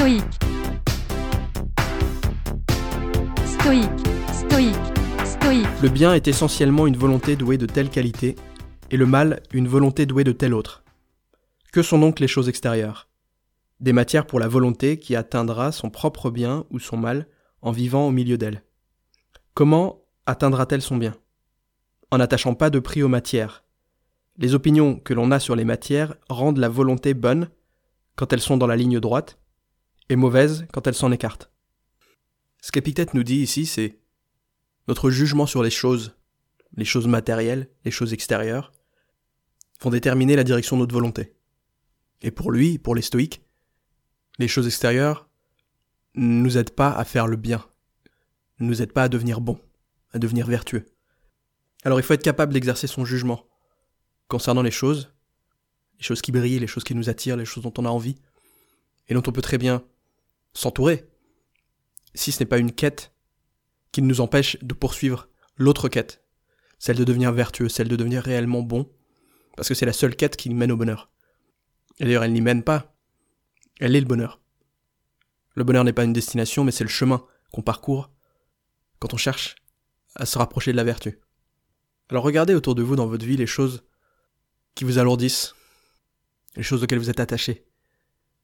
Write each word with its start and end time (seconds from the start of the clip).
stoïque, 0.00 0.22
stoïque, 3.44 3.90
stoïque, 5.24 5.66
Le 5.82 5.88
bien 5.90 6.14
est 6.14 6.26
essentiellement 6.26 6.86
une 6.86 6.96
volonté 6.96 7.36
douée 7.36 7.58
de 7.58 7.66
telle 7.66 7.90
qualité, 7.90 8.34
et 8.90 8.96
le 8.96 9.04
mal 9.04 9.42
une 9.52 9.68
volonté 9.68 10.06
douée 10.06 10.24
de 10.24 10.32
telle 10.32 10.54
autre. 10.54 10.84
Que 11.70 11.82
sont 11.82 11.98
donc 11.98 12.18
les 12.18 12.28
choses 12.28 12.48
extérieures? 12.48 13.10
Des 13.80 13.92
matières 13.92 14.26
pour 14.26 14.40
la 14.40 14.48
volonté 14.48 14.98
qui 14.98 15.16
atteindra 15.16 15.70
son 15.70 15.90
propre 15.90 16.30
bien 16.30 16.64
ou 16.70 16.78
son 16.78 16.96
mal 16.96 17.26
en 17.60 17.70
vivant 17.70 18.06
au 18.06 18.10
milieu 18.10 18.38
d'elle. 18.38 18.62
Comment 19.52 20.00
atteindra-t-elle 20.24 20.80
son 20.80 20.96
bien? 20.96 21.14
En 22.10 22.16
n'attachant 22.16 22.54
pas 22.54 22.70
de 22.70 22.78
prix 22.78 23.02
aux 23.02 23.08
matières. 23.08 23.64
Les 24.38 24.54
opinions 24.54 24.96
que 24.96 25.12
l'on 25.12 25.30
a 25.30 25.40
sur 25.40 25.56
les 25.56 25.66
matières 25.66 26.14
rendent 26.30 26.56
la 26.56 26.70
volonté 26.70 27.12
bonne 27.12 27.50
quand 28.16 28.32
elles 28.32 28.40
sont 28.40 28.56
dans 28.56 28.66
la 28.66 28.76
ligne 28.76 28.98
droite, 28.98 29.39
et 30.10 30.16
mauvaise 30.16 30.66
quand 30.72 30.86
elles 30.86 30.94
s'en 30.94 31.12
écartent. 31.12 31.50
Ce 32.60 32.72
qu'Épictète 32.72 33.14
nous 33.14 33.22
dit 33.22 33.36
ici, 33.36 33.64
c'est 33.64 33.98
notre 34.88 35.08
jugement 35.08 35.46
sur 35.46 35.62
les 35.62 35.70
choses, 35.70 36.16
les 36.76 36.84
choses 36.84 37.06
matérielles, 37.06 37.70
les 37.84 37.90
choses 37.90 38.12
extérieures, 38.12 38.72
vont 39.80 39.90
déterminer 39.90 40.36
la 40.36 40.44
direction 40.44 40.76
de 40.76 40.82
notre 40.82 40.94
volonté. 40.94 41.32
Et 42.22 42.32
pour 42.32 42.50
lui, 42.50 42.78
pour 42.78 42.94
les 42.94 43.02
stoïques, 43.02 43.40
les 44.38 44.48
choses 44.48 44.66
extérieures 44.66 45.28
ne 46.16 46.42
nous 46.42 46.58
aident 46.58 46.74
pas 46.74 46.90
à 46.90 47.04
faire 47.04 47.28
le 47.28 47.36
bien, 47.36 47.64
ne 48.58 48.66
nous 48.66 48.82
aident 48.82 48.92
pas 48.92 49.04
à 49.04 49.08
devenir 49.08 49.40
bon, 49.40 49.58
à 50.12 50.18
devenir 50.18 50.46
vertueux. 50.48 50.86
Alors 51.84 52.00
il 52.00 52.02
faut 52.02 52.14
être 52.14 52.22
capable 52.22 52.52
d'exercer 52.52 52.88
son 52.88 53.04
jugement 53.04 53.46
concernant 54.28 54.62
les 54.62 54.70
choses, 54.72 55.14
les 55.98 56.04
choses 56.04 56.20
qui 56.20 56.32
brillent, 56.32 56.58
les 56.58 56.66
choses 56.66 56.84
qui 56.84 56.96
nous 56.96 57.08
attirent, 57.08 57.36
les 57.36 57.44
choses 57.44 57.62
dont 57.62 57.72
on 57.78 57.86
a 57.86 57.90
envie, 57.90 58.16
et 59.08 59.14
dont 59.14 59.22
on 59.26 59.32
peut 59.32 59.40
très 59.40 59.56
bien 59.56 59.84
s'entourer, 60.52 61.08
si 62.14 62.32
ce 62.32 62.40
n'est 62.40 62.48
pas 62.48 62.58
une 62.58 62.72
quête 62.72 63.12
qui 63.92 64.02
nous 64.02 64.20
empêche 64.20 64.56
de 64.62 64.74
poursuivre 64.74 65.28
l'autre 65.56 65.88
quête, 65.88 66.24
celle 66.78 66.96
de 66.96 67.04
devenir 67.04 67.32
vertueux, 67.32 67.68
celle 67.68 67.88
de 67.88 67.96
devenir 67.96 68.22
réellement 68.22 68.62
bon, 68.62 68.90
parce 69.56 69.68
que 69.68 69.74
c'est 69.74 69.86
la 69.86 69.92
seule 69.92 70.16
quête 70.16 70.36
qui 70.36 70.50
mène 70.50 70.72
au 70.72 70.76
bonheur. 70.76 71.10
Et 71.98 72.04
d'ailleurs, 72.04 72.24
elle 72.24 72.32
n'y 72.32 72.40
mène 72.40 72.62
pas, 72.62 72.94
elle 73.78 73.94
est 73.94 74.00
le 74.00 74.06
bonheur. 74.06 74.40
Le 75.54 75.64
bonheur 75.64 75.84
n'est 75.84 75.92
pas 75.92 76.04
une 76.04 76.12
destination, 76.12 76.64
mais 76.64 76.72
c'est 76.72 76.84
le 76.84 76.90
chemin 76.90 77.24
qu'on 77.52 77.62
parcourt 77.62 78.10
quand 78.98 79.14
on 79.14 79.18
cherche 79.18 79.56
à 80.14 80.26
se 80.26 80.38
rapprocher 80.38 80.72
de 80.72 80.76
la 80.76 80.84
vertu. 80.84 81.20
Alors 82.08 82.24
regardez 82.24 82.54
autour 82.54 82.74
de 82.74 82.82
vous 82.82 82.96
dans 82.96 83.06
votre 83.06 83.24
vie 83.24 83.36
les 83.36 83.46
choses 83.46 83.84
qui 84.74 84.84
vous 84.84 84.98
alourdissent, 84.98 85.54
les 86.56 86.62
choses 86.62 86.82
auxquelles 86.82 86.98
vous 86.98 87.10
êtes 87.10 87.20
attachés, 87.20 87.66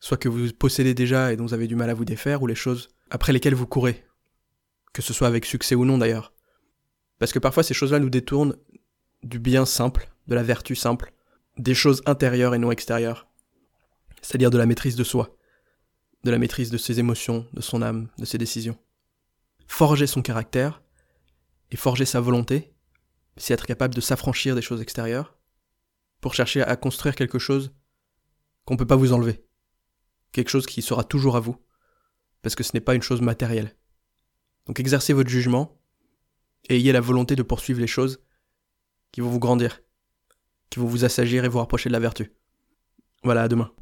soit 0.00 0.16
que 0.16 0.28
vous 0.28 0.52
possédez 0.52 0.94
déjà 0.94 1.32
et 1.32 1.36
dont 1.36 1.44
vous 1.44 1.54
avez 1.54 1.66
du 1.66 1.76
mal 1.76 1.90
à 1.90 1.94
vous 1.94 2.04
défaire, 2.04 2.42
ou 2.42 2.46
les 2.46 2.54
choses 2.54 2.88
après 3.10 3.32
lesquelles 3.32 3.54
vous 3.54 3.66
courez, 3.66 4.04
que 4.92 5.02
ce 5.02 5.12
soit 5.12 5.28
avec 5.28 5.44
succès 5.44 5.74
ou 5.74 5.84
non 5.84 5.98
d'ailleurs. 5.98 6.32
Parce 7.18 7.32
que 7.32 7.38
parfois 7.38 7.62
ces 7.62 7.74
choses-là 7.74 7.98
nous 7.98 8.10
détournent 8.10 8.56
du 9.22 9.38
bien 9.38 9.66
simple, 9.66 10.10
de 10.26 10.34
la 10.34 10.42
vertu 10.42 10.74
simple, 10.74 11.12
des 11.58 11.74
choses 11.74 12.02
intérieures 12.06 12.54
et 12.54 12.58
non 12.58 12.72
extérieures, 12.72 13.28
c'est-à-dire 14.22 14.50
de 14.50 14.58
la 14.58 14.66
maîtrise 14.66 14.96
de 14.96 15.04
soi, 15.04 15.36
de 16.24 16.30
la 16.30 16.38
maîtrise 16.38 16.70
de 16.70 16.78
ses 16.78 16.98
émotions, 16.98 17.46
de 17.52 17.60
son 17.60 17.82
âme, 17.82 18.08
de 18.18 18.24
ses 18.24 18.38
décisions. 18.38 18.78
Forger 19.66 20.06
son 20.06 20.22
caractère 20.22 20.82
et 21.70 21.76
forger 21.76 22.04
sa 22.04 22.20
volonté, 22.20 22.72
c'est 23.36 23.54
être 23.54 23.66
capable 23.66 23.94
de 23.94 24.00
s'affranchir 24.00 24.54
des 24.54 24.62
choses 24.62 24.80
extérieures 24.80 25.36
pour 26.20 26.34
chercher 26.34 26.62
à 26.62 26.76
construire 26.76 27.14
quelque 27.14 27.38
chose 27.38 27.72
qu'on 28.64 28.74
ne 28.74 28.78
peut 28.78 28.86
pas 28.86 28.96
vous 28.96 29.12
enlever, 29.12 29.44
quelque 30.32 30.50
chose 30.50 30.66
qui 30.66 30.82
sera 30.82 31.04
toujours 31.04 31.36
à 31.36 31.40
vous, 31.40 31.56
parce 32.42 32.54
que 32.54 32.62
ce 32.62 32.72
n'est 32.74 32.80
pas 32.80 32.94
une 32.94 33.02
chose 33.02 33.20
matérielle. 33.20 33.76
Donc 34.66 34.80
exercez 34.80 35.12
votre 35.12 35.30
jugement 35.30 35.80
et 36.68 36.76
ayez 36.76 36.92
la 36.92 37.00
volonté 37.00 37.36
de 37.36 37.42
poursuivre 37.42 37.80
les 37.80 37.86
choses 37.86 38.20
qui 39.12 39.20
vont 39.20 39.30
vous 39.30 39.40
grandir, 39.40 39.80
qui 40.70 40.78
vont 40.78 40.86
vous 40.86 41.04
assagir 41.04 41.44
et 41.44 41.48
vous 41.48 41.58
rapprocher 41.58 41.88
de 41.88 41.94
la 41.94 42.00
vertu. 42.00 42.32
Voilà, 43.22 43.42
à 43.42 43.48
demain. 43.48 43.72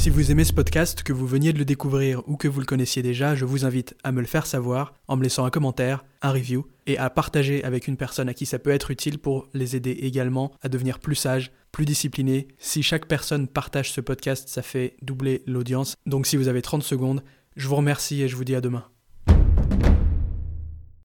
Si 0.00 0.08
vous 0.08 0.30
aimez 0.30 0.44
ce 0.44 0.54
podcast, 0.54 1.02
que 1.02 1.12
vous 1.12 1.26
veniez 1.26 1.52
de 1.52 1.58
le 1.58 1.66
découvrir 1.66 2.26
ou 2.26 2.38
que 2.38 2.48
vous 2.48 2.60
le 2.60 2.64
connaissiez 2.64 3.02
déjà, 3.02 3.34
je 3.34 3.44
vous 3.44 3.66
invite 3.66 3.94
à 4.02 4.12
me 4.12 4.22
le 4.22 4.26
faire 4.26 4.46
savoir 4.46 4.94
en 5.08 5.18
me 5.18 5.22
laissant 5.22 5.44
un 5.44 5.50
commentaire, 5.50 6.06
un 6.22 6.32
review 6.32 6.66
et 6.86 6.96
à 6.96 7.10
partager 7.10 7.62
avec 7.64 7.86
une 7.86 7.98
personne 7.98 8.30
à 8.30 8.32
qui 8.32 8.46
ça 8.46 8.58
peut 8.58 8.70
être 8.70 8.90
utile 8.90 9.18
pour 9.18 9.46
les 9.52 9.76
aider 9.76 9.90
également 9.90 10.52
à 10.62 10.70
devenir 10.70 11.00
plus 11.00 11.16
sages, 11.16 11.52
plus 11.70 11.84
disciplinés. 11.84 12.48
Si 12.58 12.82
chaque 12.82 13.08
personne 13.08 13.46
partage 13.46 13.92
ce 13.92 14.00
podcast, 14.00 14.48
ça 14.48 14.62
fait 14.62 14.96
doubler 15.02 15.42
l'audience. 15.46 15.96
Donc 16.06 16.26
si 16.26 16.38
vous 16.38 16.48
avez 16.48 16.62
30 16.62 16.82
secondes, 16.82 17.22
je 17.56 17.68
vous 17.68 17.76
remercie 17.76 18.22
et 18.22 18.28
je 18.28 18.36
vous 18.36 18.44
dis 18.44 18.54
à 18.54 18.62
demain. 18.62 18.86